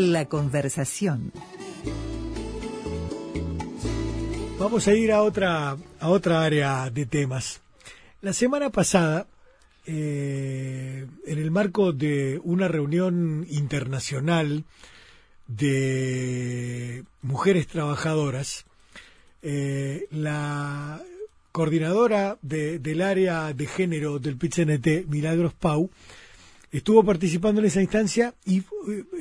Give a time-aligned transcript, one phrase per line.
[0.00, 1.30] La conversación.
[4.58, 7.60] Vamos a ir a otra, a otra área de temas.
[8.22, 9.26] La semana pasada,
[9.84, 14.64] eh, en el marco de una reunión internacional
[15.48, 18.64] de mujeres trabajadoras,
[19.42, 21.02] eh, la
[21.52, 25.90] coordinadora del área de género del PITCNT, Milagros Pau,
[26.72, 28.64] estuvo participando en esa instancia y eh,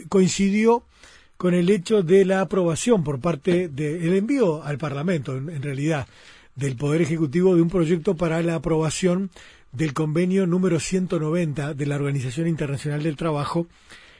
[0.08, 0.84] coincidió
[1.38, 6.06] con el hecho de la aprobación por parte del envío al Parlamento, en, realidad,
[6.56, 9.30] del Poder Ejecutivo de un proyecto para la aprobación
[9.72, 13.68] del convenio número 190 de la Organización Internacional del Trabajo,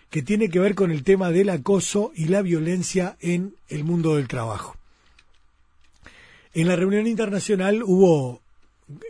[0.10, 4.16] que tiene que ver con el tema del acoso y la violencia en el mundo
[4.16, 4.78] del trabajo.
[6.54, 8.42] En la reunión internacional hubo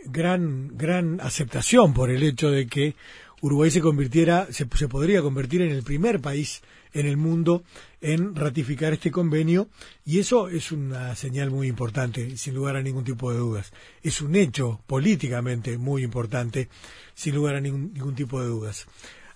[0.04, 2.96] gran, gran aceptación por el hecho de que
[3.42, 6.62] Uruguay se convirtiera, se, podría convertir en el primer país
[6.92, 7.62] en el mundo
[8.00, 9.68] en ratificar este convenio
[10.04, 13.72] y eso es una señal muy importante, sin lugar a ningún tipo de dudas.
[14.02, 16.68] Es un hecho políticamente muy importante,
[17.14, 18.86] sin lugar a ningún, tipo de dudas.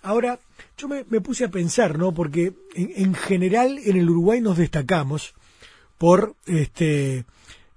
[0.02, 0.38] Ahora,
[0.76, 2.12] yo me, puse a pensar, ¿no?
[2.12, 5.34] Porque en, general en el Uruguay nos destacamos
[5.96, 7.24] por este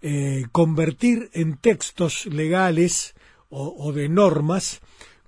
[0.02, 3.14] eh, convertir en textos legales
[3.50, 4.82] o de normas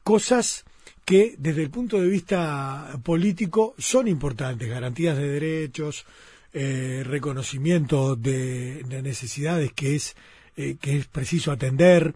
[0.03, 0.65] cosas
[1.09, 6.05] que desde el punto de vista político son importantes, garantías de derechos,
[6.53, 10.15] eh, reconocimiento de, necesidades que es,
[10.55, 12.13] eh, que es preciso atender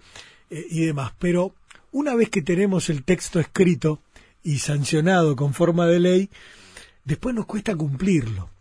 [0.51, 1.11] eh, y demás.
[1.17, 1.55] Pero
[1.91, 3.99] una vez que tenemos el texto escrito
[4.43, 6.29] y sancionado con forma de ley,
[7.03, 8.51] después nos cuesta cumplirlo.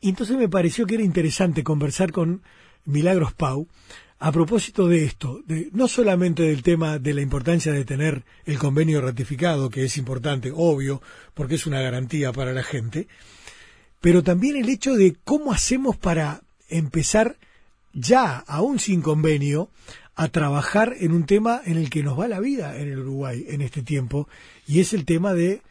[0.00, 2.40] Y entonces me pareció que era interesante conversar con
[2.86, 3.68] Milagros Pau
[4.24, 8.56] a propósito de esto, de, no solamente del tema de la importancia de tener el
[8.56, 11.02] convenio ratificado, que es importante, obvio,
[11.34, 13.08] porque es una garantía para la gente,
[14.00, 17.36] pero también el hecho de cómo hacemos para empezar
[17.92, 19.70] ya, aún sin convenio,
[20.14, 23.44] a trabajar en un tema en el que nos va la vida en el Uruguay
[23.48, 24.28] en este tiempo,
[24.68, 25.62] y es el tema de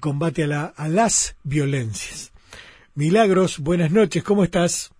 [0.00, 2.32] combate a, la, a las violencias.
[2.94, 4.93] Milagros, buenas noches, ¿cómo estás?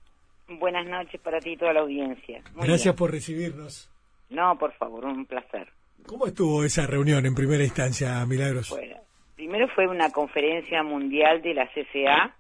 [0.59, 2.43] Buenas noches para ti y toda la audiencia.
[2.57, 3.91] Gracias por recibirnos.
[4.31, 5.69] No, por favor, un placer.
[6.07, 8.71] ¿Cómo estuvo esa reunión en primera instancia, Milagros?
[8.71, 8.97] Bueno,
[9.37, 12.35] primero fue una conferencia mundial de la CCA,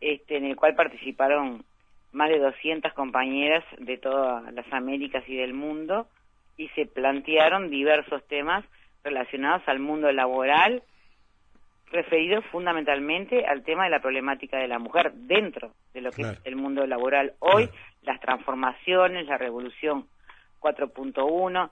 [0.00, 1.64] este, en el cual participaron
[2.12, 6.06] más de 200 compañeras de todas las Américas y del mundo
[6.56, 8.64] y se plantearon diversos temas
[9.02, 10.82] relacionados al mundo laboral,
[11.92, 16.40] referido fundamentalmente al tema de la problemática de la mujer dentro de lo que es
[16.44, 17.68] el mundo laboral hoy,
[18.02, 20.06] las transformaciones, la revolución
[20.60, 21.70] 4.1,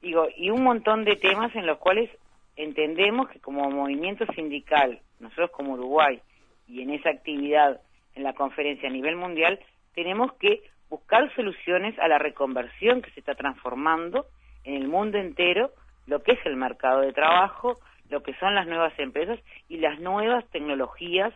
[0.00, 2.10] digo, y un montón de temas en los cuales
[2.56, 6.20] entendemos que como movimiento sindical, nosotros como Uruguay,
[6.66, 7.80] y en esa actividad
[8.14, 9.60] en la conferencia a nivel mundial,
[9.94, 14.26] tenemos que buscar soluciones a la reconversión que se está transformando
[14.64, 15.70] en el mundo entero,
[16.06, 17.78] lo que es el mercado de trabajo,
[18.10, 19.38] lo que son las nuevas empresas
[19.68, 21.32] y las nuevas tecnologías,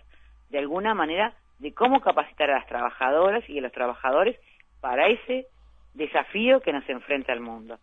[0.50, 4.38] de alguna manera, de cómo capacitar a las trabajadoras y a los trabajadores
[4.80, 5.46] para ese
[5.94, 7.78] desafío que nos enfrenta el mundo.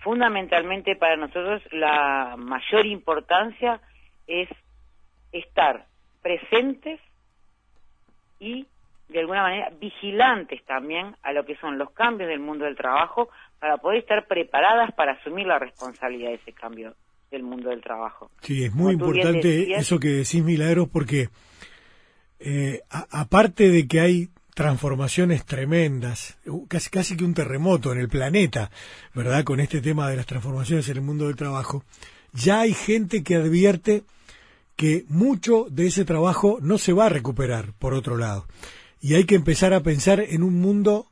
[0.00, 3.80] Fundamentalmente para nosotros la mayor importancia
[4.26, 4.48] es
[5.30, 5.86] estar
[6.20, 6.98] presentes
[8.40, 8.66] y
[9.08, 13.28] de alguna manera vigilantes también a lo que son los cambios del mundo del trabajo
[13.60, 16.96] para poder estar preparadas para asumir la responsabilidad de ese cambio
[17.32, 18.30] del mundo del trabajo.
[18.42, 21.30] Sí, es muy importante eso que decís, Milagros, porque
[22.38, 26.36] eh, aparte de que hay transformaciones tremendas,
[26.68, 28.70] casi, casi que un terremoto en el planeta,
[29.14, 29.44] ¿verdad?
[29.44, 31.84] Con este tema de las transformaciones en el mundo del trabajo,
[32.32, 34.04] ya hay gente que advierte
[34.76, 38.46] que mucho de ese trabajo no se va a recuperar, por otro lado.
[39.00, 41.06] Y hay que empezar a pensar en un mundo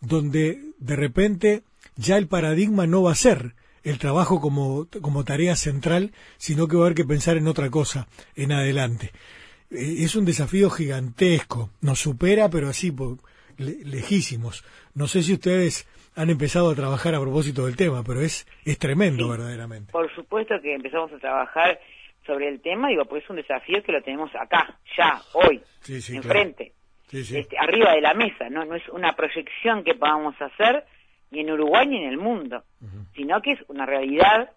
[0.00, 1.62] donde de repente
[1.96, 3.54] ya el paradigma no va a ser
[3.84, 7.70] el trabajo como, como tarea central, sino que va a haber que pensar en otra
[7.70, 8.06] cosa
[8.36, 9.10] en adelante.
[9.70, 12.94] Eh, es un desafío gigantesco, nos supera, pero así,
[13.58, 14.64] lejísimos.
[14.94, 18.78] No sé si ustedes han empezado a trabajar a propósito del tema, pero es, es
[18.78, 19.92] tremendo verdaderamente.
[19.92, 21.80] Por supuesto que empezamos a trabajar
[22.26, 26.72] sobre el tema, digo, pues es un desafío que lo tenemos acá, ya, hoy, enfrente,
[27.10, 28.64] este, arriba de la mesa, ¿no?
[28.64, 30.84] no es una proyección que podamos hacer,
[31.32, 32.62] ni en Uruguay ni en el mundo,
[33.14, 34.50] sino que es una realidad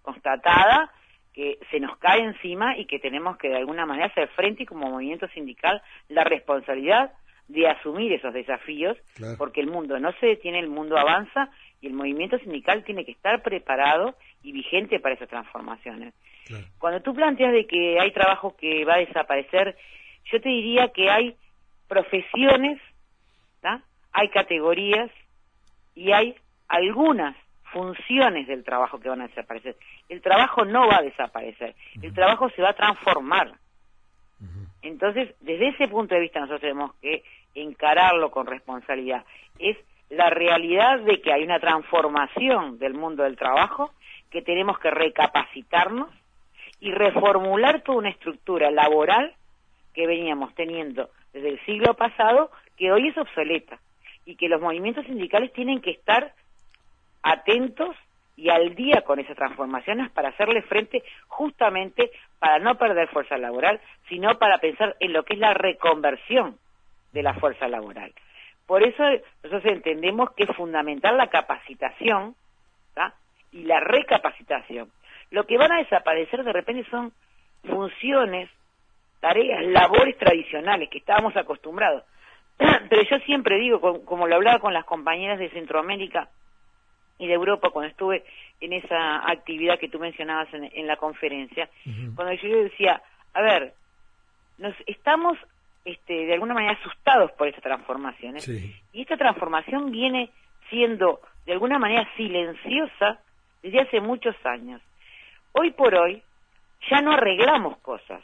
[0.00, 0.90] constatada
[1.34, 4.66] que se nos cae encima y que tenemos que de alguna manera hacer frente y
[4.66, 7.12] como movimiento sindical la responsabilidad
[7.48, 8.96] de asumir esos desafíos,
[9.38, 11.50] porque el mundo no se detiene, el mundo avanza
[11.80, 16.14] y el movimiento sindical tiene que estar preparado y vigente para esas transformaciones.
[16.78, 19.76] Cuando tú planteas de que hay trabajo que va a desaparecer,
[20.30, 21.34] yo te diría que hay
[21.88, 22.80] profesiones,
[24.12, 25.10] hay categorías
[25.94, 26.34] y hay
[26.68, 27.36] algunas
[27.72, 29.76] funciones del trabajo que van a desaparecer.
[30.08, 33.52] El trabajo no va a desaparecer, el trabajo se va a transformar.
[34.82, 37.22] Entonces, desde ese punto de vista nosotros tenemos que
[37.54, 39.24] encararlo con responsabilidad.
[39.58, 39.76] Es
[40.08, 43.92] la realidad de que hay una transformación del mundo del trabajo,
[44.30, 46.08] que tenemos que recapacitarnos
[46.80, 49.34] y reformular toda una estructura laboral
[49.94, 53.78] que veníamos teniendo desde el siglo pasado, que hoy es obsoleta,
[54.24, 56.34] y que los movimientos sindicales tienen que estar
[57.22, 57.96] atentos
[58.36, 63.80] y al día con esas transformaciones para hacerle frente justamente para no perder fuerza laboral,
[64.08, 66.58] sino para pensar en lo que es la reconversión
[67.12, 68.14] de la fuerza laboral.
[68.66, 69.02] Por eso
[69.42, 72.34] nosotros entendemos que es fundamental la capacitación
[73.52, 74.90] y la recapacitación.
[75.30, 77.12] Lo que van a desaparecer de repente son
[77.64, 78.48] funciones,
[79.20, 82.04] tareas, labores tradicionales que estábamos acostumbrados.
[82.88, 86.28] Pero yo siempre digo, como lo hablaba con las compañeras de Centroamérica
[87.18, 88.24] y de Europa cuando estuve
[88.60, 91.68] en esa actividad que tú mencionabas en, la conferencia,
[92.14, 93.02] cuando yo decía,
[93.34, 93.74] a ver,
[94.58, 95.38] nos estamos
[95.84, 98.36] este, de alguna manera asustados por esta transformación.
[98.92, 100.30] Y esta transformación viene
[100.68, 103.18] siendo de alguna manera silenciosa
[103.62, 104.80] desde hace muchos años.
[105.52, 106.22] Hoy por hoy
[106.90, 108.22] ya no arreglamos cosas,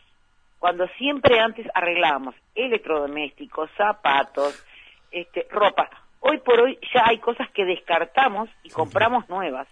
[0.59, 4.65] cuando siempre antes arreglábamos electrodomésticos, zapatos,
[5.11, 5.89] este, ropa.
[6.21, 9.69] Hoy por hoy ya hay cosas que descartamos y compramos nuevas,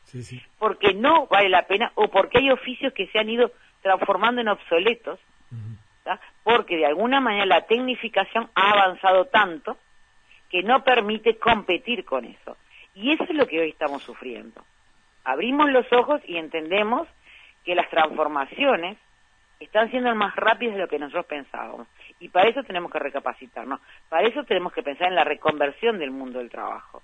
[0.59, 3.51] porque no vale la pena o porque hay oficios que se han ido
[3.83, 5.19] transformando en obsoletos,
[6.43, 9.79] porque de alguna manera la tecnificación ha avanzado tanto
[10.51, 12.57] que no permite competir con eso.
[12.95, 14.65] Y eso es lo que hoy estamos sufriendo.
[15.25, 17.09] Abrimos los ojos y entendemos
[17.65, 18.99] que las transformaciones
[19.61, 21.87] están siendo más rápidas de lo que nosotros pensábamos.
[22.21, 23.81] Y para eso tenemos que recapacitarnos.
[24.09, 27.03] Para eso tenemos que pensar en la reconversión del mundo del trabajo.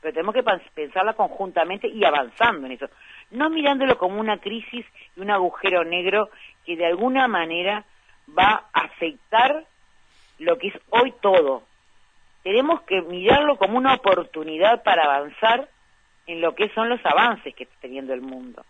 [0.00, 0.42] Pero tenemos que
[0.74, 2.88] pensarla conjuntamente y avanzando en eso.
[3.30, 4.84] No mirándolo como una crisis
[5.16, 6.28] y un agujero negro
[6.66, 7.84] que de alguna manera
[8.36, 9.64] va a afectar
[10.38, 11.62] lo que es hoy todo.
[12.42, 15.68] Tenemos que mirarlo como una oportunidad para avanzar
[16.26, 18.64] en lo que son los avances que está teniendo el mundo.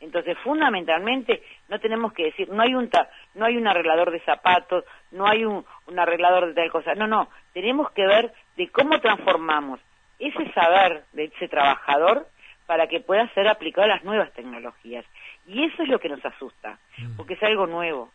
[0.00, 2.90] Entonces, fundamentalmente, no tenemos que decir, no hay un,
[3.34, 6.94] no hay un arreglador de zapatos, no hay un, un arreglador de tal cosa.
[6.94, 9.78] No, no, tenemos que ver de cómo transformamos
[10.18, 12.26] ese saber de ese trabajador
[12.66, 15.04] para que pueda ser aplicado a las nuevas tecnologías.
[15.46, 17.16] Y eso es lo que nos asusta, mm.
[17.16, 18.10] porque es algo nuevo,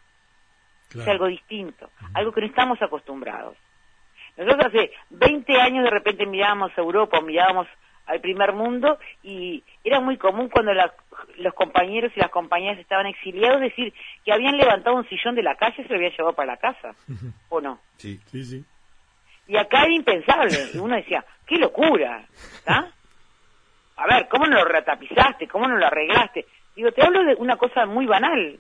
[0.93, 3.57] es algo distinto, algo que no estamos acostumbrados.
[4.37, 7.67] Nosotros hace 20 años de repente mirábamos Europa, mirábamos
[8.05, 13.61] al primer mundo y era muy común cuando los compañeros y las compañeras estaban exiliados
[13.61, 13.93] decir
[14.23, 16.57] que habían levantado un sillón de la calle y se lo habían llevado para la
[16.57, 16.93] casa,
[17.49, 17.79] ¿o no?
[17.97, 18.65] Sí, sí, sí.
[19.47, 22.25] Y acá era impensable, y uno decía, qué locura,
[22.67, 22.87] ¿ah?
[23.97, 25.47] A ver, ¿cómo no lo retapizaste?
[25.47, 26.45] ¿Cómo no lo arreglaste?
[26.75, 28.59] Digo, te hablo de una cosa muy banal.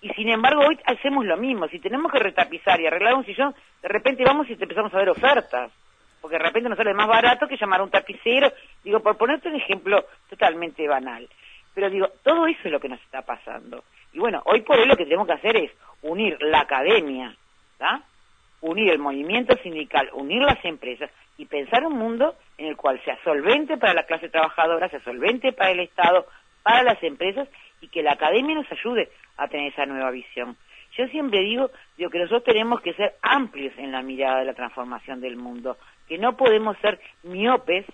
[0.00, 1.66] Y sin embargo, hoy hacemos lo mismo.
[1.68, 4.98] Si tenemos que retapizar y arreglar un sillón, de repente vamos y te empezamos a
[4.98, 5.72] ver ofertas
[6.20, 8.52] porque de repente nos sale más barato que llamar a un tapicero,
[8.84, 11.28] digo, por ponerte un ejemplo totalmente banal.
[11.74, 13.84] Pero digo, todo eso es lo que nos está pasando.
[14.12, 15.70] Y bueno, hoy por hoy lo que tenemos que hacer es
[16.02, 17.36] unir la academia,
[18.60, 23.18] unir el movimiento sindical, unir las empresas y pensar un mundo en el cual sea
[23.22, 26.26] solvente para la clase trabajadora, sea solvente para el Estado,
[26.62, 27.48] para las empresas
[27.80, 30.56] y que la academia nos ayude a tener esa nueva visión.
[30.96, 34.54] Yo siempre digo, digo que nosotros tenemos que ser amplios en la mirada de la
[34.54, 35.76] transformación del mundo,
[36.08, 37.86] que no podemos ser miopes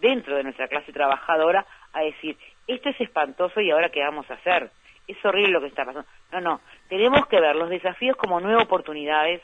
[0.00, 4.34] dentro de nuestra clase trabajadora a decir, esto es espantoso y ahora qué vamos a
[4.34, 4.70] hacer.
[5.08, 6.08] Es horrible lo que está pasando.
[6.32, 9.40] No, no, tenemos que ver los desafíos como nuevas oportunidades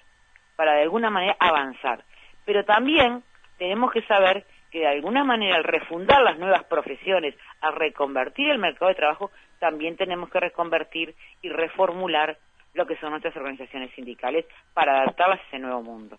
[0.56, 2.04] para de alguna manera avanzar.
[2.44, 3.22] Pero también
[3.58, 8.58] tenemos que saber que de alguna manera al refundar las nuevas profesiones, al reconvertir el
[8.58, 12.38] mercado de trabajo, también tenemos que reconvertir y reformular
[12.74, 16.18] lo que son nuestras organizaciones sindicales para adaptarlas a ese nuevo mundo.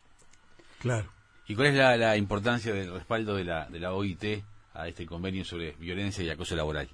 [0.79, 1.05] Claro.
[1.47, 4.23] ¿Y cuál es la, importancia del respaldo de la, de la OIT
[4.75, 6.87] a este convenio sobre violencia y acoso laboral?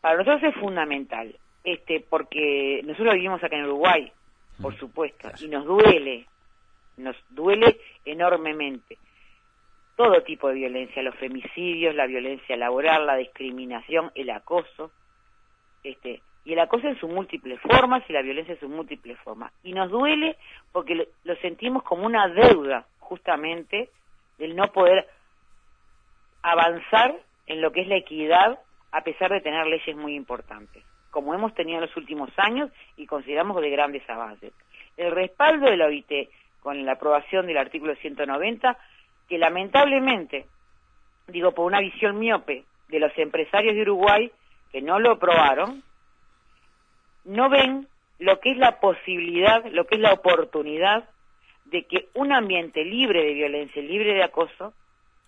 [0.00, 4.10] Para nosotros es fundamental, este, porque nosotros vivimos acá en Uruguay,
[4.60, 6.26] por mm, supuesto, y nos duele,
[6.96, 8.96] nos duele enormemente
[9.96, 14.92] todo tipo de violencia, los femicidios, la violencia laboral, la discriminación, el acoso,
[15.82, 19.52] este, y el acoso en sus múltiples formas y la violencia en sus múltiples formas.
[19.64, 20.36] Y nos duele
[20.70, 23.90] porque lo sentimos como una deuda justamente
[24.38, 25.08] del no poder
[26.42, 27.14] avanzar
[27.46, 28.58] en lo que es la equidad
[28.92, 33.06] a pesar de tener leyes muy importantes, como hemos tenido en los últimos años y
[33.06, 34.52] consideramos de grandes avances.
[34.96, 36.28] El respaldo de la OIT
[36.60, 38.76] con la aprobación del artículo 190,
[39.28, 40.46] que lamentablemente,
[41.28, 44.30] digo por una visión miope de los empresarios de Uruguay
[44.72, 45.82] que no lo aprobaron,
[47.24, 47.86] no ven
[48.18, 51.08] lo que es la posibilidad, lo que es la oportunidad
[51.70, 54.72] de que un ambiente libre de violencia, libre de acoso,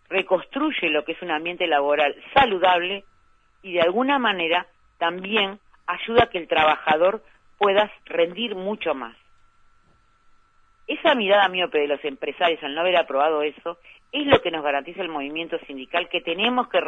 [0.09, 3.05] reconstruye lo que es un ambiente laboral saludable
[3.63, 4.67] y de alguna manera
[4.99, 7.23] también ayuda a que el trabajador
[7.59, 9.17] pueda rendir mucho más.
[10.87, 13.79] Esa mirada miope de los empresarios al no haber aprobado eso
[14.13, 16.81] es lo que nos garantiza el movimiento sindical que tenemos que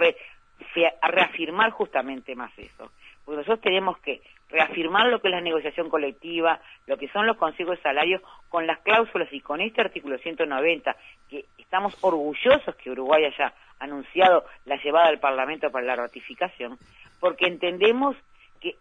[1.02, 2.90] reafirmar justamente más eso.
[3.24, 7.36] Porque nosotros tenemos que reafirmar lo que es la negociación colectiva, lo que son los
[7.36, 10.96] consejos de salario, con las cláusulas y con este artículo 190,
[11.28, 16.78] que estamos orgullosos que Uruguay haya anunciado la llevada al Parlamento para la ratificación,
[17.18, 18.16] porque entendemos
[18.60, 18.76] que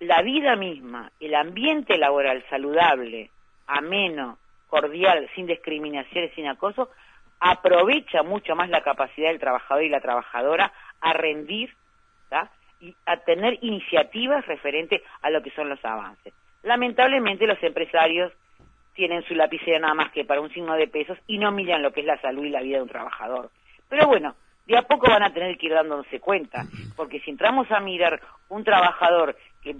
[0.00, 3.30] la vida misma, el ambiente laboral saludable,
[3.66, 6.90] ameno, cordial, sin discriminaciones, sin acoso,
[7.40, 11.74] aprovecha mucho más la capacidad del trabajador y la trabajadora a rendir
[13.06, 16.32] a tener iniciativas referentes a lo que son los avances.
[16.62, 18.32] Lamentablemente los empresarios
[18.94, 21.92] tienen su lapicera nada más que para un signo de pesos y no miran lo
[21.92, 23.50] que es la salud y la vida de un trabajador.
[23.88, 24.34] Pero bueno,
[24.66, 26.64] de a poco van a tener que ir dándose cuenta,
[26.96, 29.76] porque si entramos a mirar un trabajador que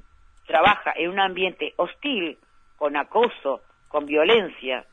[0.47, 2.39] trabaja en un ambiente hostil,
[2.77, 4.85] con acoso, con violencia,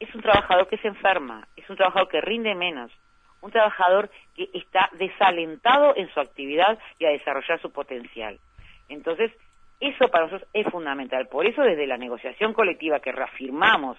[0.00, 2.90] es un trabajador que se enferma, es un trabajador que rinde menos,
[3.40, 8.38] un trabajador que está desalentado en su actividad y a desarrollar su potencial.
[8.88, 9.32] Entonces,
[9.80, 11.28] eso para nosotros es fundamental.
[11.28, 13.96] Por eso, desde la negociación colectiva que reafirmamos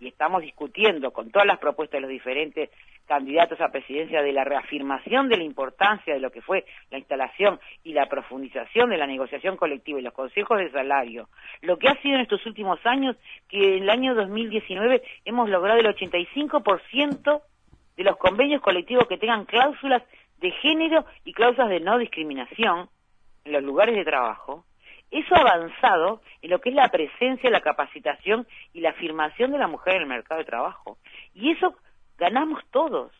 [0.00, 2.70] y estamos discutiendo con todas las propuestas de los diferentes
[3.06, 7.60] candidatos a presidencia de la reafirmación de la importancia de lo que fue la instalación
[7.84, 11.28] y la profundización de la negociación colectiva y los consejos de salario,
[11.60, 13.16] lo que ha sido en estos últimos años
[13.48, 17.42] que en el año 2019 hemos logrado el 85%
[17.96, 20.02] de los convenios colectivos que tengan cláusulas
[20.38, 22.88] de género y cláusulas de no discriminación
[23.44, 24.64] en los lugares de trabajo,
[25.10, 29.68] eso avanzado en lo que es la presencia, la capacitación y la afirmación de la
[29.68, 30.98] mujer en el mercado de trabajo.
[31.34, 31.76] Y eso
[32.18, 33.12] ganamos todos.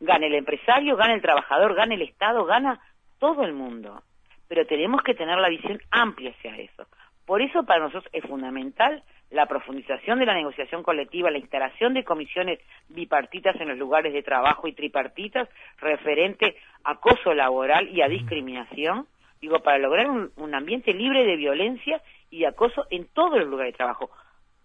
[0.00, 2.80] Gana el empresario, gana el trabajador, gana el Estado, gana
[3.20, 4.02] todo el mundo.
[4.48, 6.86] Pero tenemos que tener la visión amplia hacia eso.
[7.24, 12.04] Por eso para nosotros es fundamental la profundización de la negociación colectiva, la instalación de
[12.04, 15.48] comisiones bipartitas en los lugares de trabajo y tripartitas
[15.78, 19.06] referente a acoso laboral y a discriminación,
[19.40, 23.72] digo, para lograr un, ambiente libre de violencia y de acoso en todos los lugares
[23.72, 24.10] de trabajo,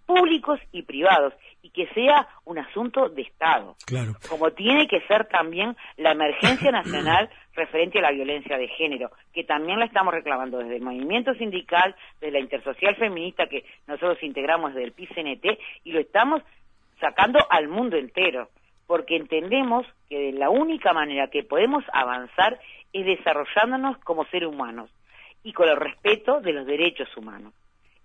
[0.06, 3.76] públicos y privados, y que sea un asunto de Estado.
[3.86, 4.14] Claro.
[4.30, 9.44] Como tiene que ser también la emergencia nacional referente a la violencia de género, que
[9.44, 14.74] también la estamos reclamando desde el movimiento sindical, desde la intersocial feminista que nosotros integramos
[14.74, 16.42] desde el PCNT, y lo estamos
[17.02, 18.50] sacando al mundo entero,
[18.86, 22.60] porque entendemos que la única manera que podemos avanzar
[22.94, 24.90] es desarrollándonos como seres humanos
[25.44, 27.54] y con el respeto de los derechos humanos.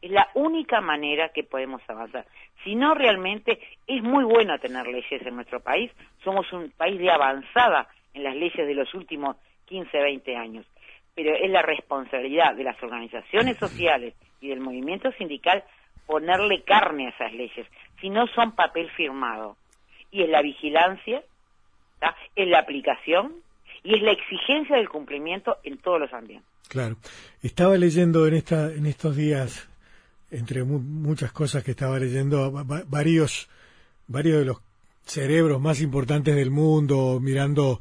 [0.01, 2.27] Es la única manera que podemos avanzar.
[2.65, 5.93] Si no, realmente es muy bueno tener leyes en nuestro país.
[6.25, 10.67] Somos un país de avanzada en las leyes de los últimos 15, 20 años.
[11.15, 15.65] Pero es la responsabilidad de las organizaciones sociales y del movimiento sindical
[16.07, 17.67] ponerle carne a esas leyes,
[18.01, 19.57] si no son papel firmado.
[20.11, 21.23] Y es la vigilancia,
[22.35, 23.33] es la aplicación
[23.83, 26.49] y es la exigencia del cumplimiento en todos los ambientes.
[26.69, 26.97] Claro.
[27.43, 29.69] Estaba leyendo en, esta, en estos días
[30.31, 32.51] entre muchas cosas que estaba leyendo,
[32.87, 33.49] varios,
[34.09, 34.63] varios de los
[35.05, 37.81] cerebros más importantes del mundo, mirando,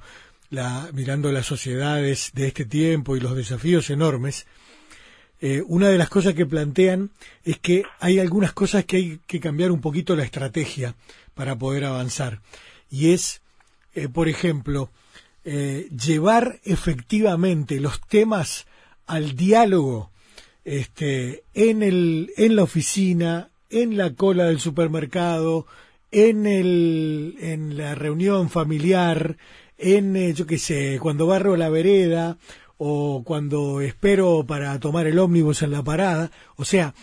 [0.49, 4.45] la, mirando las sociedades de este tiempo y los desafíos enormes,
[5.43, 7.09] eh, una de las cosas que plantean
[7.43, 10.95] es que hay algunas cosas que hay que cambiar un poquito la estrategia
[11.33, 12.41] para poder avanzar.
[12.91, 13.41] Y es,
[13.95, 14.91] eh, por ejemplo,
[15.43, 18.67] eh, llevar efectivamente los temas
[19.07, 20.11] al diálogo
[20.63, 25.65] este, en, el, en la oficina, en la cola del supermercado,
[26.11, 29.37] en, el, en la reunión familiar,
[29.77, 32.37] en, eh, yo qué sé, cuando barro la vereda
[32.77, 36.31] o cuando espero para tomar el ómnibus en la parada.
[36.55, 36.93] O sea,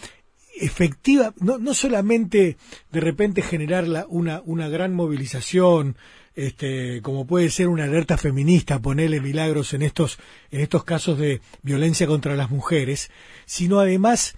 [0.61, 2.57] efectiva, no, no solamente
[2.91, 5.97] de repente generar la, una, una gran movilización,
[6.35, 10.19] este, como puede ser una alerta feminista, ponerle milagros en estos,
[10.51, 13.11] en estos casos de violencia contra las mujeres,
[13.47, 14.35] sino además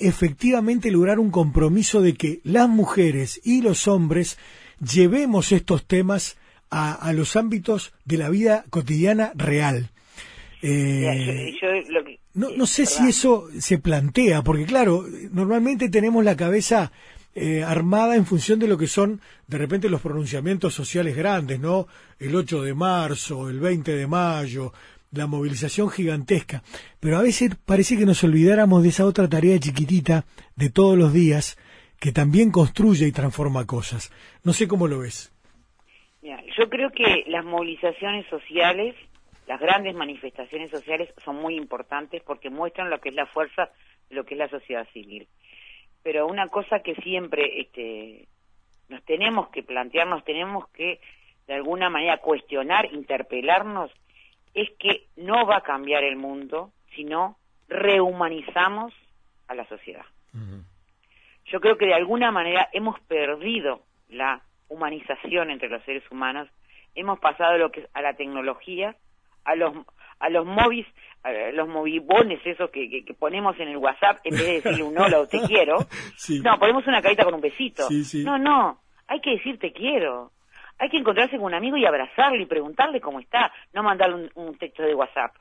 [0.00, 4.38] efectivamente lograr un compromiso de que las mujeres y los hombres
[4.80, 6.36] llevemos estos temas
[6.70, 9.90] a, los ámbitos de la vida cotidiana real.
[10.62, 11.56] Eh,
[12.34, 16.92] no, no sé si eso se plantea, porque claro, normalmente tenemos la cabeza
[17.34, 21.86] eh, armada en función de lo que son de repente los pronunciamientos sociales grandes, ¿no?
[22.18, 24.72] El 8 de marzo, el 20 de mayo,
[25.12, 26.62] la movilización gigantesca.
[27.00, 30.24] Pero a veces parece que nos olvidáramos de esa otra tarea chiquitita
[30.56, 31.56] de todos los días
[32.00, 34.10] que también construye y transforma cosas.
[34.44, 35.32] No sé cómo lo ves.
[36.22, 38.94] yo creo que las movilizaciones sociales,
[39.46, 43.70] las grandes manifestaciones sociales son muy importantes porque muestran lo que es la fuerza
[44.08, 45.28] de lo que es la sociedad civil.
[46.02, 48.28] Pero una cosa que siempre este,
[48.88, 51.00] nos tenemos que plantear, nos tenemos que
[51.46, 53.90] de alguna manera cuestionar, interpelarnos,
[54.54, 57.36] es que no va a cambiar el mundo, sino
[57.68, 58.92] rehumanizamos
[59.48, 60.04] a la sociedad.
[61.46, 66.48] Yo creo que de alguna manera hemos perdido la humanización entre los seres humanos,
[66.94, 68.96] hemos pasado lo que a la tecnología,
[69.44, 69.74] a los
[70.20, 70.86] a los móviles,
[71.22, 74.98] a los movibones esos que, que, ponemos en el WhatsApp en vez de decirle un
[74.98, 75.78] hola o te quiero,
[76.44, 77.88] no, ponemos una carita con un besito.
[78.22, 80.30] no, no, hay que decir te quiero
[80.80, 84.56] hay que encontrarse con un amigo y abrazarle y preguntarle cómo está, no mandarle un,
[84.56, 85.36] texto de WhatsApp.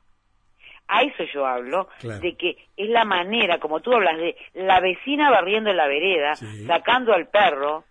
[0.90, 5.30] A eso yo hablo, de que es la manera, como tú hablas, de la vecina
[5.30, 7.86] barriendo en la vereda, sacando al perro,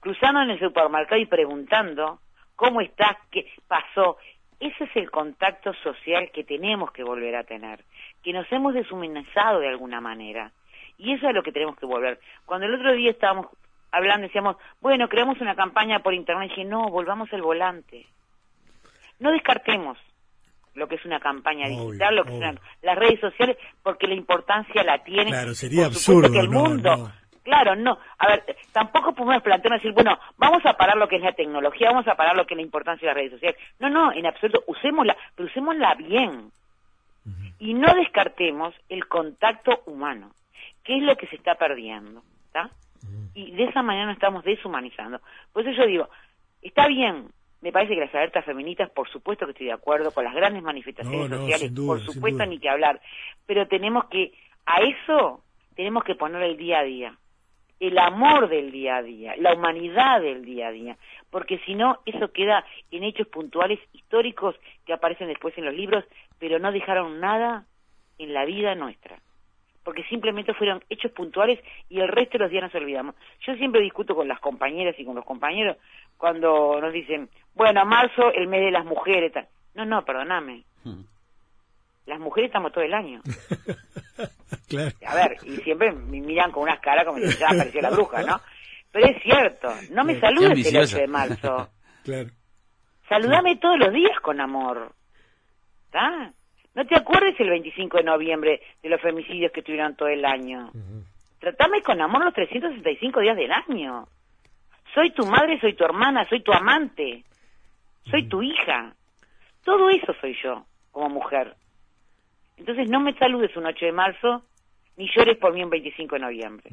[0.00, 2.20] cruzando en el supermercado y preguntando
[2.54, 4.18] cómo está, qué pasó.
[4.60, 7.82] Ese es el contacto social que tenemos que volver a tener,
[8.22, 10.52] que nos hemos deshumanizado de alguna manera.
[10.98, 12.18] Y eso es lo que tenemos que volver.
[12.44, 13.46] Cuando el otro día estábamos
[13.90, 16.46] hablando, decíamos, bueno, creamos una campaña por internet.
[16.46, 18.06] Y dije, no, volvamos el volante.
[19.18, 19.98] No descartemos
[20.74, 24.82] lo que es una campaña digital, lo que son las redes sociales, porque la importancia
[24.84, 25.30] la tiene.
[25.30, 26.30] Claro, sería absurdo.
[26.30, 27.10] Que el mundo,
[27.48, 27.98] Claro, no.
[28.18, 31.88] A ver, tampoco podemos plantearnos decir, bueno, vamos a parar lo que es la tecnología,
[31.88, 33.58] vamos a parar lo que es la importancia de las redes sociales.
[33.78, 36.52] No, no, en absoluto, usémosla, pero usémosla bien.
[37.58, 40.30] Y no descartemos el contacto humano,
[40.84, 42.22] que es lo que se está perdiendo.
[42.48, 42.68] ¿Está?
[43.38, 45.20] Y de esa manera nos estamos deshumanizando.
[45.52, 46.08] Por eso yo digo,
[46.60, 47.28] está bien,
[47.60, 50.62] me parece que las alertas feministas, por supuesto que estoy de acuerdo, con las grandes
[50.62, 53.00] manifestaciones sociales, por supuesto ni que hablar,
[53.46, 54.32] pero tenemos que,
[54.66, 55.44] a eso
[55.76, 57.16] tenemos que poner el día a día,
[57.78, 60.96] el amor del día a día, la humanidad del día a día,
[61.30, 66.04] porque si no, eso queda en hechos puntuales históricos que aparecen después en los libros,
[66.40, 67.66] pero no dejaron nada
[68.18, 69.20] en la vida nuestra
[69.88, 73.14] porque simplemente fueron hechos puntuales y el resto de los días nos olvidamos.
[73.46, 75.78] Yo siempre discuto con las compañeras y con los compañeros
[76.18, 79.32] cuando nos dicen, bueno, marzo, el mes de las mujeres.
[79.32, 79.48] Tal.
[79.76, 80.62] No, no, perdóname.
[80.84, 81.04] Hmm.
[82.04, 83.22] Las mujeres estamos todo el año.
[85.06, 88.22] A ver, y siempre me miran con unas caras como si ya apareció la bruja,
[88.24, 88.42] ¿no?
[88.92, 91.70] Pero es cierto, no me saludes el 8 de marzo.
[92.04, 92.28] claro.
[93.08, 94.92] Saludame todos los días con amor.
[95.86, 96.34] ¿Está?
[96.78, 100.70] No te acuerdes el 25 de noviembre de los femicidios que tuvieron todo el año.
[101.40, 104.06] Tratame con amor los 365 días del año.
[104.94, 107.24] Soy tu madre, soy tu hermana, soy tu amante,
[108.08, 108.94] soy tu hija.
[109.64, 111.56] Todo eso soy yo, como mujer.
[112.56, 114.44] Entonces no me saludes un 8 de marzo,
[114.96, 116.70] ni llores por mí un 25 de noviembre.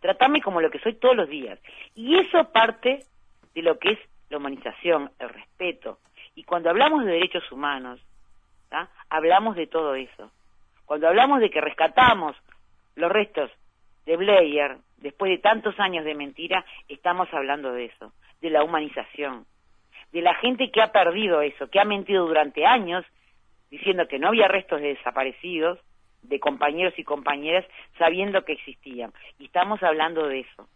[0.00, 1.58] Tratame como lo que soy todos los días.
[1.94, 3.06] Y eso parte
[3.54, 3.98] de lo que es
[4.28, 6.00] la humanización, el respeto.
[6.34, 7.98] Y cuando hablamos de derechos humanos,
[9.08, 10.30] hablamos de todo eso.
[10.84, 12.36] Cuando hablamos de que rescatamos
[12.94, 13.50] los restos
[14.06, 19.46] de Blair, después de tantos años de mentira, estamos hablando de eso, de la humanización,
[20.12, 23.04] de la gente que ha perdido eso, que ha mentido durante años
[23.70, 25.78] diciendo que no había restos de desaparecidos,
[26.22, 27.64] de compañeros y compañeras,
[27.98, 29.12] sabiendo que existían.
[29.38, 30.68] Y estamos hablando de eso.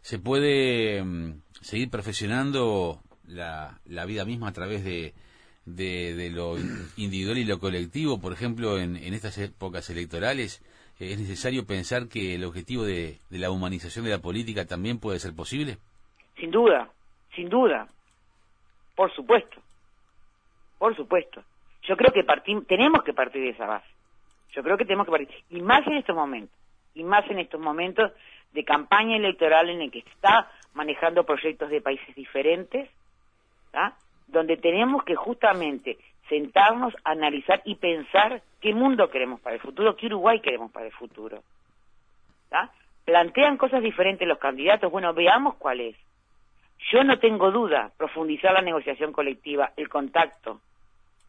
[0.00, 5.12] ¿Se puede mm, seguir perfeccionando la, la vida misma a través de,
[5.64, 6.56] de, lo
[6.96, 10.64] individual y lo colectivo, por ejemplo, en, estas épocas electorales,
[10.98, 15.18] eh, ¿es necesario pensar que el objetivo de, la humanización de la política también puede
[15.18, 15.78] ser posible?
[16.38, 16.88] Sin duda,
[17.34, 17.88] sin duda,
[18.96, 19.60] por supuesto,
[20.78, 21.42] por supuesto.
[21.82, 22.24] Yo creo que
[22.66, 23.88] tenemos que partir de esa base.
[24.52, 26.54] Yo creo que tenemos que partir, y más en estos momentos,
[26.94, 28.12] y más en estos momentos
[28.52, 32.90] de campaña electoral en el que está manejando proyectos de países diferentes,
[33.72, 33.94] ¿ah?
[34.30, 40.06] Donde tenemos que justamente sentarnos, analizar y pensar qué mundo queremos para el futuro, qué
[40.06, 41.42] Uruguay queremos para el futuro.
[43.04, 45.96] Plantean cosas diferentes los candidatos, bueno, veamos cuál es.
[46.92, 50.60] Yo no tengo duda, profundizar la negociación colectiva, el contacto,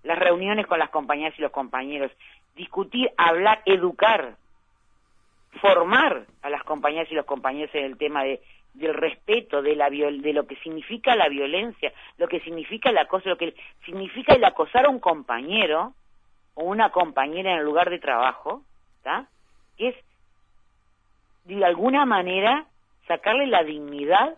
[0.03, 2.11] las reuniones con las compañeras y los compañeros,
[2.55, 4.35] discutir, hablar, educar,
[5.59, 8.41] formar a las compañeras y los compañeros en el tema de
[8.73, 13.29] del respeto, de, la de lo que significa la violencia, lo que significa el acoso,
[13.29, 13.53] lo que
[13.85, 15.93] significa el acosar a un compañero
[16.53, 18.63] o una compañera en el lugar de trabajo,
[18.97, 19.27] ¿está?
[19.77, 19.95] es
[21.45, 22.65] de alguna manera
[23.07, 24.37] sacarle la dignidad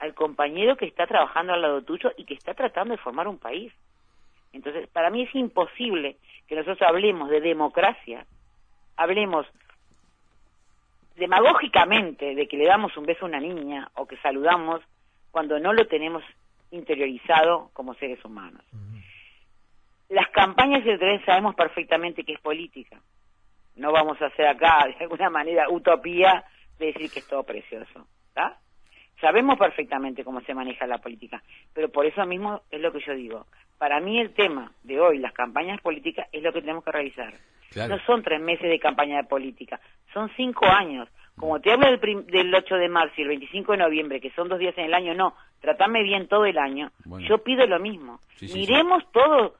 [0.00, 3.38] al compañero que está trabajando al lado tuyo y que está tratando de formar un
[3.38, 3.72] país.
[4.52, 8.26] Entonces, para mí es imposible que nosotros hablemos de democracia,
[8.96, 9.46] hablemos
[11.16, 14.80] demagógicamente de que le damos un beso a una niña o que saludamos
[15.30, 16.22] cuando no lo tenemos
[16.70, 18.64] interiorizado como seres humanos.
[20.08, 23.00] Las campañas electorales sabemos perfectamente que es política.
[23.76, 26.44] No vamos a hacer acá, de alguna manera, utopía
[26.78, 28.06] de decir que es todo precioso.
[29.22, 31.40] Sabemos perfectamente cómo se maneja la política,
[31.72, 33.46] pero por eso mismo es lo que yo digo.
[33.78, 37.32] Para mí el tema de hoy, las campañas políticas, es lo que tenemos que realizar.
[37.88, 39.80] No son tres meses de campaña de política,
[40.12, 41.08] son cinco años.
[41.36, 44.48] Como te hablo del, del 8 de marzo y el 25 de noviembre, que son
[44.48, 46.90] dos días en el año, no, tratame bien todo el año.
[47.28, 48.20] Yo pido lo mismo.
[48.40, 49.54] Miremos todo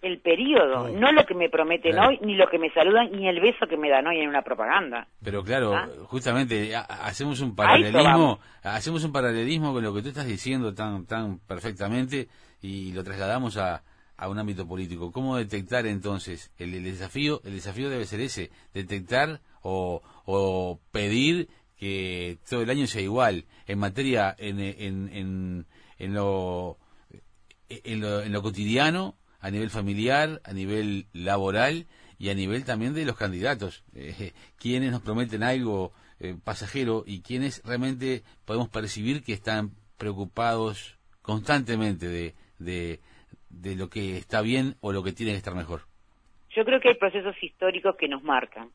[0.00, 3.40] el periodo, no lo que me prometen hoy, ni lo que me saludan, ni el
[3.40, 5.08] beso que me dan hoy en una propaganda.
[5.22, 5.88] Pero claro, ¿Ah?
[6.06, 11.40] justamente hacemos un paralelismo, hacemos un paralelismo con lo que tú estás diciendo tan tan
[11.40, 12.28] perfectamente
[12.62, 13.82] y lo trasladamos a,
[14.16, 15.10] a un ámbito político.
[15.10, 17.40] ¿Cómo detectar entonces el, desafío?
[17.44, 23.46] El desafío debe ser ese, detectar o, o, pedir que todo el año sea igual
[23.66, 25.66] en materia en, en, en,
[25.98, 26.78] en lo,
[27.68, 31.86] en lo, en lo cotidiano a nivel familiar, a nivel laboral
[32.18, 33.84] y a nivel también de los candidatos.
[33.94, 40.98] Eh, quienes nos prometen algo eh, pasajero y quienes realmente podemos percibir que están preocupados
[41.22, 43.00] constantemente de, de,
[43.50, 45.82] de lo que está bien o lo que tiene que estar mejor.
[46.50, 48.70] Yo creo que hay procesos históricos que nos marcan.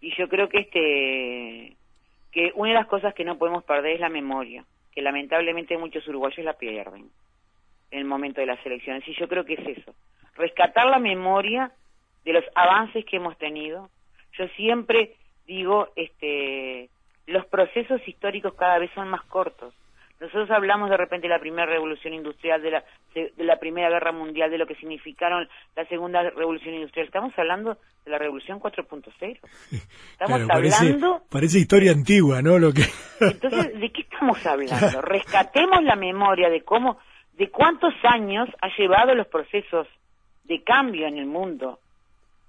[0.00, 1.76] Y yo creo que este
[2.30, 6.06] que una de las cosas que no podemos perder es la memoria, que lamentablemente muchos
[6.06, 7.10] uruguayos la pierden
[7.90, 9.06] en el momento de las elecciones.
[9.06, 9.94] Y yo creo que es eso,
[10.36, 11.72] rescatar la memoria
[12.24, 13.90] de los avances que hemos tenido.
[14.38, 15.14] Yo siempre
[15.46, 16.90] digo, este,
[17.26, 19.74] los procesos históricos cada vez son más cortos.
[20.20, 24.10] Nosotros hablamos de repente de la primera revolución industrial, de la, de la primera guerra
[24.10, 27.06] mundial, de lo que significaron la segunda revolución industrial.
[27.06, 29.38] Estamos hablando de la revolución 4.0.
[30.12, 31.22] Estamos hablando...
[31.30, 32.58] Parece historia antigua, ¿no?
[32.58, 32.82] Lo que...
[33.20, 35.00] Entonces, ¿de qué estamos hablando?
[35.02, 36.98] Rescatemos la memoria de cómo
[37.38, 39.86] de cuántos años ha llevado los procesos
[40.44, 41.78] de cambio en el mundo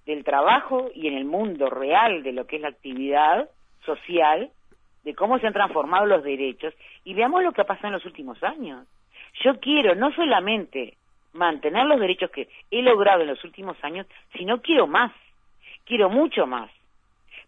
[0.07, 3.47] del trabajo y en el mundo real de lo que es la actividad
[3.85, 4.49] social,
[5.03, 6.73] de cómo se han transformado los derechos
[7.03, 8.87] y veamos lo que ha pasado en los últimos años.
[9.43, 10.97] Yo quiero no solamente
[11.33, 15.11] mantener los derechos que he logrado en los últimos años, sino quiero más,
[15.85, 16.71] quiero mucho más,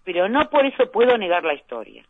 [0.04, 2.06] pero no por eso puedo negar la historia.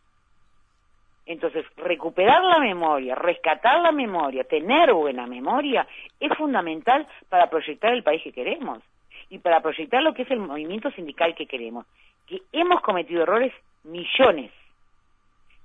[1.24, 5.86] Entonces, recuperar la memoria, rescatar la memoria, tener buena memoria,
[6.18, 8.82] es fundamental para proyectar el país que queremos
[9.30, 11.86] y para proyectar lo que es el movimiento sindical que queremos.
[12.26, 13.52] Que hemos cometido errores
[13.84, 14.50] millones.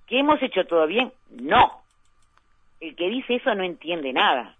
[0.06, 1.12] ¿Que hemos hecho todo bien?
[1.32, 1.82] No.
[2.80, 4.56] El que dice eso no entiende nada.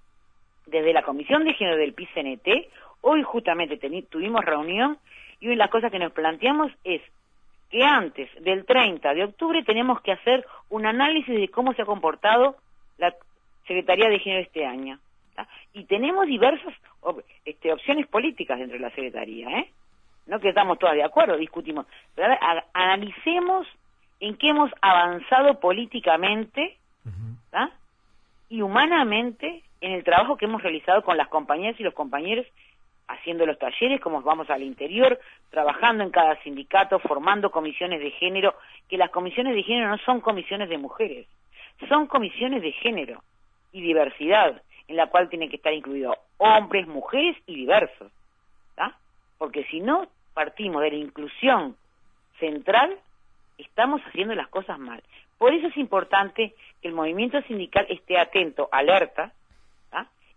[0.66, 2.70] Desde la Comisión de Género del PCNT,
[3.02, 3.78] hoy justamente
[4.10, 4.98] tuvimos reunión
[5.40, 7.02] y una de las cosas que nos planteamos es
[7.70, 11.86] que antes del 30 de octubre tenemos que hacer un análisis de cómo se ha
[11.86, 12.56] comportado
[12.98, 13.14] la
[13.68, 15.00] Secretaría de Género este año.
[15.74, 16.74] Y tenemos diversas
[17.46, 19.72] este, opciones políticas dentro de la Secretaría, ¿eh?
[20.26, 21.86] No que estamos todas de acuerdo, discutimos.
[22.16, 22.36] Pero
[22.74, 23.68] analicemos
[24.20, 26.78] en qué hemos avanzado políticamente
[28.50, 32.46] y humanamente en el trabajo que hemos realizado con las compañeras y los compañeros
[33.08, 38.56] haciendo los talleres, como vamos al interior, trabajando en cada sindicato, formando comisiones de género,
[38.90, 41.28] que las comisiones de género no son comisiones de mujeres,
[41.88, 43.24] son comisiones de género
[43.72, 48.12] y diversidad, en la cual tienen que estar incluidos hombres, mujeres y diversos.
[49.38, 51.76] Porque si no partimos de la inclusión
[52.40, 52.98] central,
[53.60, 55.04] estamos haciendo las cosas mal.
[55.38, 59.32] Por eso es importante que el movimiento sindical esté atento, alerta,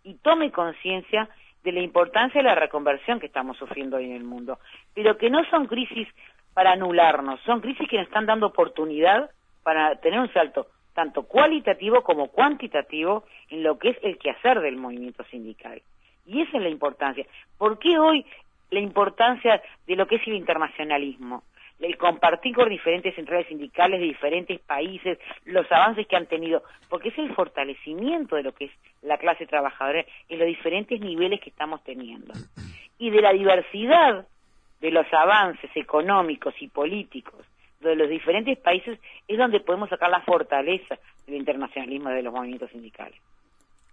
[0.02, 1.28] y tome conciencia
[1.62, 4.58] de la importancia de la reconversión que estamos sufriendo hoy en el mundo,
[4.94, 6.08] pero que no son crisis
[6.54, 9.30] para anularnos, son crisis que nos están dando oportunidad
[9.62, 14.76] para tener un salto tanto cualitativo como cuantitativo en lo que es el quehacer del
[14.76, 15.80] movimiento sindical.
[16.26, 17.26] Y esa es la importancia.
[17.58, 18.24] ¿Por qué hoy
[18.70, 21.44] la importancia de lo que es el internacionalismo?
[21.80, 27.08] El compartir con diferentes centrales sindicales de diferentes países, los avances que han tenido, porque
[27.08, 31.50] es el fortalecimiento de lo que es la clase trabajadora en los diferentes niveles que
[31.50, 32.32] estamos teniendo.
[32.98, 34.26] Y de la diversidad
[34.80, 37.46] de los avances económicos y políticos
[37.80, 42.70] de los diferentes países es donde podemos sacar la fortaleza del internacionalismo de los movimientos
[42.70, 43.18] sindicales.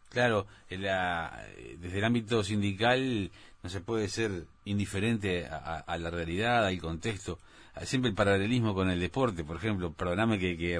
[0.09, 3.29] Claro, desde el ámbito sindical
[3.63, 4.31] no se puede ser
[4.65, 7.39] indiferente a, la realidad, al contexto.
[7.83, 10.79] Siempre el paralelismo con el deporte, por ejemplo, perdóname que, que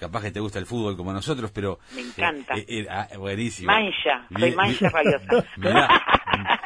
[0.00, 1.78] capaz que te gusta el fútbol como nosotros, pero...
[1.94, 2.56] Me encanta.
[2.56, 3.70] Eh, eh, ah, buenísimo.
[3.70, 5.88] Mancha, soy mancha rabiosa.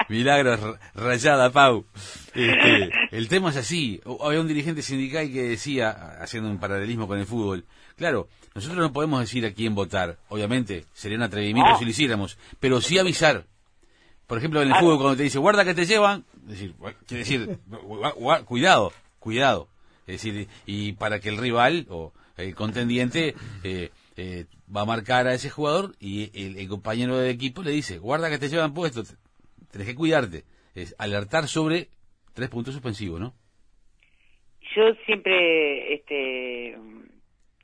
[0.09, 1.85] milagros rayada, Pau.
[2.33, 4.01] Este, el tema es así.
[4.21, 7.65] Había un dirigente sindical que decía, haciendo un paralelismo con el fútbol,
[7.97, 10.17] claro, nosotros no podemos decir a quién votar.
[10.29, 13.47] Obviamente, sería un atrevimiento si lo hiciéramos, pero sí avisar.
[14.29, 16.75] Por ejemplo, en el fútbol, cuando te dice, guarda que te llevan, decir,
[17.07, 17.59] quiere decir,
[18.47, 18.93] cuidado,
[19.25, 19.69] cuidado.
[20.07, 23.35] Es decir, y para que el rival o el contendiente
[23.65, 27.99] eh, eh, va a marcar a ese jugador y el, compañero de equipo le dice,
[27.99, 29.03] guarda que te llevan puesto,
[29.73, 30.45] tenés que cuidarte.
[30.75, 31.89] Es alertar sobre
[32.35, 33.33] tres puntos suspensivos, ¿no?
[34.77, 36.77] Yo siempre este,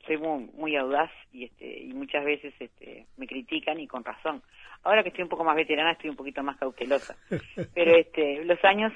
[0.07, 4.43] soy muy, audaz y, este, y muchas veces este, me critican y con razón.
[4.83, 7.17] Ahora que estoy un poco más veterana estoy un poquito más cautelosa.
[7.75, 8.93] Pero este, los años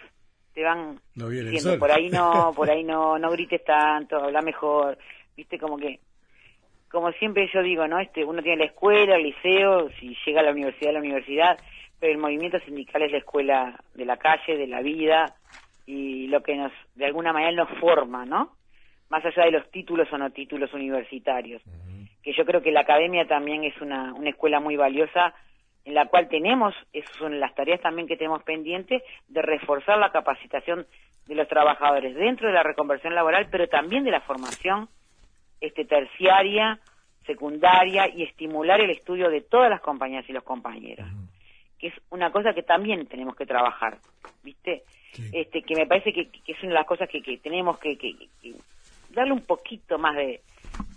[0.55, 4.97] te van diciendo, por ahí no, por ahí no, no grites tanto, habla mejor,
[5.37, 6.01] viste como que
[6.91, 10.45] como siempre yo digo no este uno tiene la escuela el liceo si llega a
[10.45, 11.59] la universidad la universidad
[11.99, 15.35] pero el movimiento sindical es la escuela de la calle de la vida
[15.87, 18.53] y lo que nos de alguna manera nos forma no
[19.15, 21.63] más allá de los títulos o no títulos universitarios.
[22.23, 25.35] Que yo creo que la academia también es una, una escuela muy valiosa
[25.85, 30.13] en la cual tenemos, esas son las tareas también que tenemos pendientes, de reforzar la
[30.13, 30.87] capacitación
[31.27, 34.89] de los trabajadores dentro de la reconversión laboral, pero también de la formación
[35.61, 36.79] este, terciaria,
[37.27, 41.07] secundaria y estimular el estudio de todas las compañías y los compañeros,
[41.79, 43.99] que es una cosa que también tenemos que trabajar,
[44.43, 44.85] ¿viste?
[45.33, 47.97] Este, que me parece que, es una de las cosas que, tenemos que,
[49.11, 50.41] darle un poquito más de,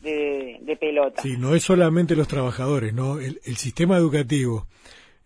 [0.01, 1.21] de, pelota.
[1.21, 3.19] Sí, no es solamente los trabajadores, ¿no?
[3.19, 4.67] El, sistema educativo,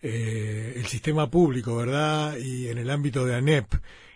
[0.01, 2.37] eh, el sistema público, ¿verdad?
[2.37, 3.65] Y en el ámbito de ANEP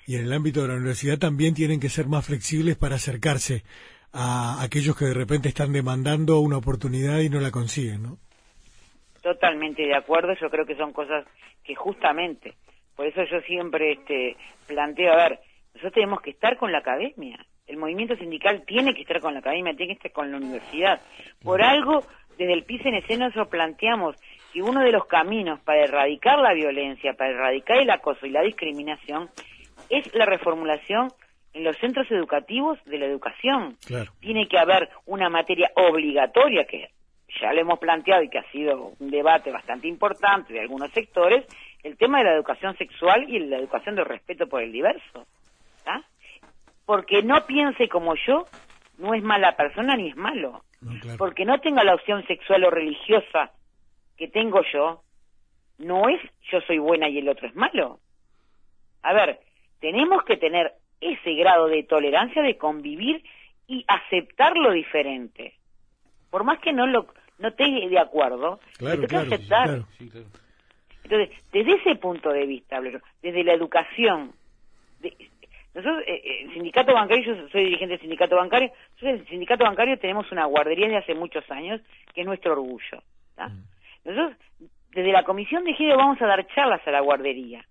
[0.07, 3.63] y en el ámbito de la universidad también tienen que ser más flexibles para acercarse
[4.13, 8.17] a aquellos que de repente están demandando una oportunidad y no la consiguen, ¿no?
[9.21, 11.25] Totalmente de acuerdo, yo creo que son cosas
[11.63, 12.53] que justamente,
[12.95, 15.39] por eso yo siempre este, planteo, a ver,
[15.73, 19.39] nosotros tenemos que estar con la academia, el movimiento sindical tiene que estar con la
[19.39, 21.01] academia, tiene que estar con la universidad.
[21.43, 22.03] Por algo,
[22.37, 24.15] desde el PICNC nosotros planteamos
[24.53, 28.41] que uno de los caminos para erradicar la violencia, para erradicar el acoso y la
[28.41, 29.29] discriminación,
[29.89, 31.09] es la reformulación
[31.53, 33.77] en los centros educativos de la educación.
[34.19, 36.89] Tiene que haber una materia obligatoria que
[37.41, 41.45] ya le hemos planteado y que ha sido un debate bastante importante de algunos sectores,
[41.83, 45.25] el tema de la educación sexual y la educación del respeto por el diverso.
[46.85, 48.45] Porque no piense como yo,
[48.97, 50.63] no es mala persona ni es malo.
[51.17, 53.51] Porque no tenga la opción sexual o religiosa
[54.17, 55.01] que tengo yo,
[55.79, 56.21] no es
[56.51, 57.99] yo soy buena y el otro es malo.
[59.01, 59.39] A ver,
[59.79, 63.23] tenemos que tener ese grado de tolerancia de convivir
[63.67, 65.55] y aceptar lo diferente.
[66.29, 69.81] Por más que no lo no esté de acuerdo, claro, que aceptar.
[71.03, 72.79] Entonces, desde ese punto de vista,
[73.21, 74.33] desde la educación,
[75.75, 79.27] nosotros, eh, eh, el sindicato bancario, yo soy dirigente del sindicato bancario, nosotros en el
[79.27, 81.81] sindicato bancario tenemos una guardería de hace muchos años,
[82.13, 83.03] que es nuestro orgullo.
[83.37, 83.61] Mm.
[84.05, 84.37] Nosotros,
[84.91, 87.63] desde la comisión de género vamos a dar charlas a la guardería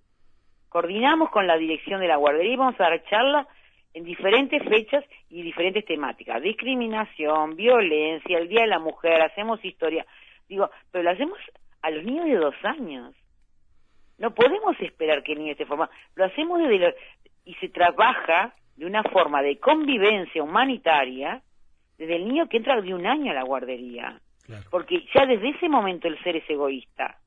[0.74, 3.46] coordinamos con la dirección de la guardería y vamos a dar charlas
[3.92, 6.42] en diferentes fechas y diferentes temáticas.
[6.42, 10.04] Discriminación, violencia, el Día de la Mujer, hacemos historia.
[10.48, 11.38] Digo, pero lo hacemos
[11.80, 13.14] a los niños de dos años.
[14.18, 15.92] No podemos esperar que el niño esté formado.
[16.16, 16.96] Lo hacemos desde
[17.44, 21.42] y se trabaja de una forma de convivencia humanitaria
[21.98, 24.20] desde el niño que entra de un año a la guardería.
[24.70, 27.18] Porque ya desde ese momento el ser es egoísta.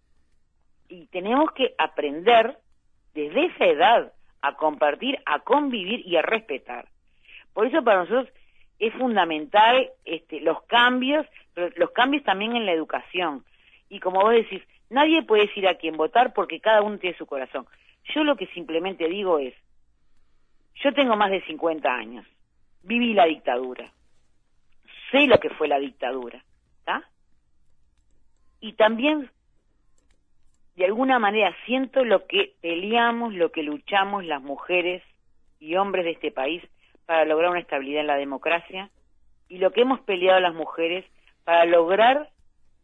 [0.87, 2.57] Y tenemos que aprender
[3.13, 6.87] desde esa edad a compartir, a convivir y a respetar.
[7.53, 8.29] Por eso para nosotros
[8.79, 11.25] es fundamental este, los cambios,
[11.75, 13.43] los cambios también en la educación.
[13.89, 17.25] Y como vos decís, nadie puede decir a quién votar porque cada uno tiene su
[17.25, 17.65] corazón.
[18.13, 19.55] Yo lo que simplemente digo es,
[20.83, 22.25] yo tengo más de 50 años,
[22.83, 23.91] viví la dictadura,
[25.11, 26.43] sé lo que fue la dictadura,
[26.79, 27.03] ¿está?
[28.59, 29.29] Y también
[30.75, 35.03] de alguna manera siento lo que peleamos, lo que luchamos las mujeres
[35.59, 36.63] y hombres de este país
[37.05, 38.91] para lograr una estabilidad en la democracia
[39.49, 41.05] y lo que hemos peleado las mujeres
[41.43, 42.29] para lograr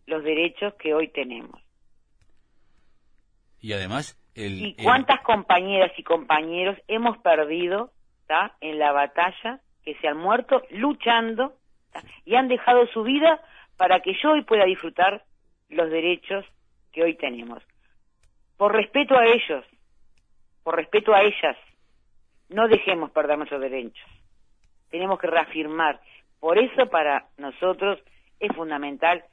[0.07, 1.61] los derechos que hoy tenemos.
[3.61, 7.91] Y además, ¿Y cuántas compañeras y compañeros hemos perdido
[8.61, 11.53] en la batalla que se han muerto luchando
[12.25, 13.41] y han dejado su vida
[13.77, 15.23] para que yo hoy pueda disfrutar
[15.69, 16.45] los derechos
[16.91, 17.61] que hoy tenemos.
[18.57, 19.65] Por respeto a ellos,
[20.63, 21.57] por respeto a ellas,
[22.49, 24.05] no dejemos perder nuestros derechos.
[24.89, 25.99] Tenemos que reafirmar.
[26.39, 27.99] Por eso para nosotros
[28.39, 29.23] es fundamental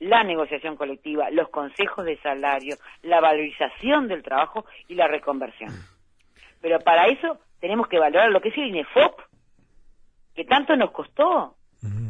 [0.00, 5.70] la negociación colectiva, los consejos de salario, la valorización del trabajo y la reconversión.
[6.60, 9.20] Pero para eso tenemos que valorar lo que es el INEFOP,
[10.34, 11.54] que tanto nos costó,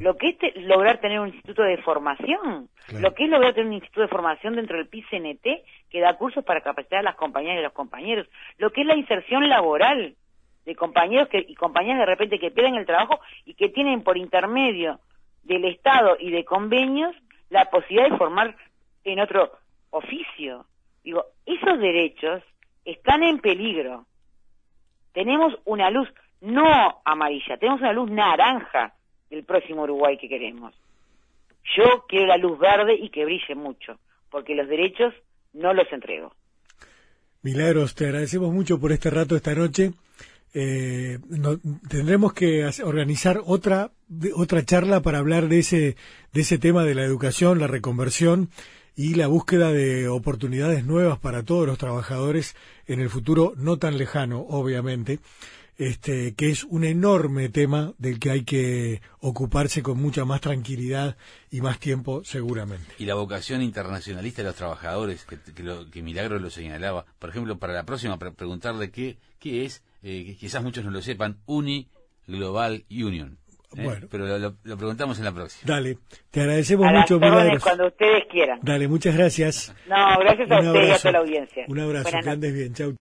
[0.01, 2.69] lo que es lograr tener un instituto de formación,
[3.01, 5.45] lo que es lograr tener un instituto de formación dentro del PICNT
[5.91, 8.97] que da cursos para capacitar a las compañeras y los compañeros, lo que es la
[8.97, 10.15] inserción laboral
[10.65, 14.17] de compañeros que, y compañeras de repente que pierden el trabajo y que tienen por
[14.17, 15.01] intermedio
[15.43, 17.15] del Estado y de convenios
[17.51, 18.57] la posibilidad de formar
[19.05, 19.53] en otro
[19.91, 20.67] oficio.
[21.03, 22.43] Digo, esos derechos
[22.85, 24.07] están en peligro.
[25.13, 26.09] Tenemos una luz
[26.41, 28.95] no amarilla, tenemos una luz naranja
[29.31, 30.75] del próximo Uruguay que queremos.
[31.77, 33.99] Yo quiero la luz verde y que brille mucho,
[34.31, 35.13] porque los derechos
[35.53, 36.33] no los entrego.
[37.43, 39.91] Milagros, te agradecemos mucho por este rato esta noche.
[40.55, 41.19] Eh,
[41.89, 43.93] tendremos que organizar otra
[44.35, 45.97] otra charla para hablar de ese
[46.33, 48.49] de ese tema de la educación, la reconversión
[48.97, 52.57] y la búsqueda de oportunidades nuevas para todos los trabajadores
[52.87, 55.21] en el futuro no tan lejano, obviamente
[55.79, 61.17] este, que es un enorme tema del que hay que ocuparse con mucha más tranquilidad
[61.51, 62.93] y más tiempo seguramente.
[62.99, 65.39] Y la vocación internacionalista de los trabajadores, que,
[65.91, 70.37] que, Milagro lo señalaba, por ejemplo, para la próxima, para preguntarle qué, qué es, eh,
[70.39, 71.89] quizás muchos no lo sepan, Uni
[72.27, 73.39] Global Union.
[73.77, 73.85] ¿eh?
[73.85, 74.07] Bueno.
[74.11, 75.75] Pero lo, preguntamos en la próxima.
[75.75, 75.99] Dale,
[76.31, 77.63] te agradecemos mucho, Milagros.
[77.63, 78.61] cuando ustedes quieran.
[78.63, 79.75] Dale, muchas gracias.
[79.89, 81.65] No, gracias a ustedes y a toda la audiencia.
[81.69, 82.97] Un abrazo, que andes bien, chau.